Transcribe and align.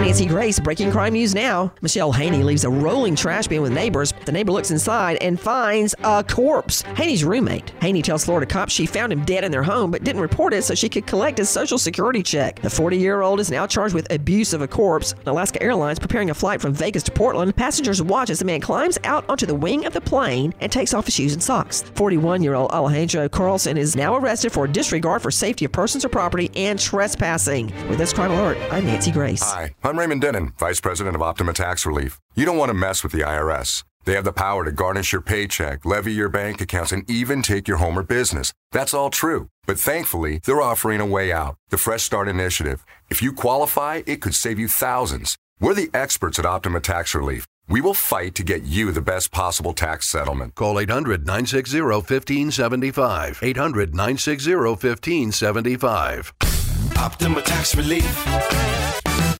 I'm 0.00 0.06
Nancy 0.06 0.24
Grace. 0.24 0.58
Breaking 0.58 0.90
crime 0.90 1.12
news 1.12 1.34
now. 1.34 1.70
Michelle 1.82 2.10
Haney 2.10 2.42
leaves 2.42 2.64
a 2.64 2.70
rolling 2.70 3.14
trash 3.14 3.46
bin 3.48 3.60
with 3.60 3.70
neighbors. 3.70 4.14
The 4.24 4.32
neighbor 4.32 4.50
looks 4.50 4.70
inside 4.70 5.18
and 5.20 5.38
finds 5.38 5.94
a 6.02 6.24
corpse. 6.24 6.80
Haney's 6.96 7.22
roommate. 7.22 7.68
Haney 7.82 8.00
tells 8.00 8.24
Florida 8.24 8.46
cops 8.46 8.72
she 8.72 8.86
found 8.86 9.12
him 9.12 9.26
dead 9.26 9.44
in 9.44 9.52
their 9.52 9.62
home 9.62 9.90
but 9.90 10.02
didn't 10.02 10.22
report 10.22 10.54
it 10.54 10.62
so 10.62 10.74
she 10.74 10.88
could 10.88 11.06
collect 11.06 11.36
his 11.36 11.50
social 11.50 11.76
security 11.76 12.22
check. 12.22 12.62
The 12.62 12.70
40 12.70 12.96
year 12.96 13.20
old 13.20 13.40
is 13.40 13.50
now 13.50 13.66
charged 13.66 13.94
with 13.94 14.10
abuse 14.10 14.54
of 14.54 14.62
a 14.62 14.66
corpse. 14.66 15.14
Alaska 15.26 15.62
Airlines 15.62 15.98
preparing 15.98 16.30
a 16.30 16.34
flight 16.34 16.62
from 16.62 16.72
Vegas 16.72 17.02
to 17.02 17.12
Portland. 17.12 17.54
Passengers 17.54 18.00
watch 18.00 18.30
as 18.30 18.38
the 18.38 18.46
man 18.46 18.62
climbs 18.62 18.98
out 19.04 19.28
onto 19.28 19.44
the 19.44 19.54
wing 19.54 19.84
of 19.84 19.92
the 19.92 20.00
plane 20.00 20.54
and 20.60 20.72
takes 20.72 20.94
off 20.94 21.04
his 21.04 21.14
shoes 21.14 21.34
and 21.34 21.42
socks. 21.42 21.82
41 21.94 22.42
year 22.42 22.54
old 22.54 22.70
Alejandro 22.70 23.28
Carlson 23.28 23.76
is 23.76 23.96
now 23.96 24.16
arrested 24.16 24.50
for 24.50 24.66
disregard 24.66 25.20
for 25.20 25.30
safety 25.30 25.66
of 25.66 25.72
persons 25.72 26.06
or 26.06 26.08
property 26.08 26.50
and 26.56 26.78
trespassing. 26.78 27.66
With 27.90 27.98
this 27.98 28.14
crime 28.14 28.30
alert, 28.30 28.56
I'm 28.70 28.86
Nancy 28.86 29.10
Grace. 29.10 29.42
Hi, 29.42 29.74
I'm 29.90 29.98
Raymond 29.98 30.20
Denon, 30.20 30.52
Vice 30.56 30.78
President 30.78 31.16
of 31.16 31.22
Optima 31.22 31.52
Tax 31.52 31.84
Relief. 31.84 32.20
You 32.36 32.46
don't 32.46 32.56
want 32.56 32.68
to 32.68 32.74
mess 32.74 33.02
with 33.02 33.10
the 33.10 33.22
IRS. 33.22 33.82
They 34.04 34.14
have 34.14 34.22
the 34.22 34.30
power 34.30 34.64
to 34.64 34.70
garnish 34.70 35.10
your 35.10 35.20
paycheck, 35.20 35.84
levy 35.84 36.12
your 36.12 36.28
bank 36.28 36.60
accounts, 36.60 36.92
and 36.92 37.10
even 37.10 37.42
take 37.42 37.66
your 37.66 37.78
home 37.78 37.98
or 37.98 38.04
business. 38.04 38.52
That's 38.70 38.94
all 38.94 39.10
true. 39.10 39.48
But 39.66 39.80
thankfully, 39.80 40.42
they're 40.46 40.62
offering 40.62 41.00
a 41.00 41.04
way 41.04 41.32
out 41.32 41.56
the 41.70 41.76
Fresh 41.76 42.04
Start 42.04 42.28
Initiative. 42.28 42.84
If 43.08 43.20
you 43.20 43.32
qualify, 43.32 44.02
it 44.06 44.20
could 44.20 44.36
save 44.36 44.60
you 44.60 44.68
thousands. 44.68 45.36
We're 45.58 45.74
the 45.74 45.90
experts 45.92 46.38
at 46.38 46.46
Optima 46.46 46.78
Tax 46.78 47.12
Relief. 47.12 47.44
We 47.68 47.80
will 47.80 47.92
fight 47.92 48.36
to 48.36 48.44
get 48.44 48.62
you 48.62 48.92
the 48.92 49.02
best 49.02 49.32
possible 49.32 49.72
tax 49.72 50.06
settlement. 50.06 50.54
Call 50.54 50.78
800 50.78 51.26
960 51.26 51.80
1575. 51.80 53.40
800 53.42 53.92
960 53.92 54.54
1575. 54.54 56.32
Optima 56.96 57.42
Tax 57.42 57.74
Relief. 57.74 59.30